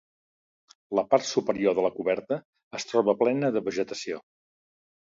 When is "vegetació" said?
3.71-4.27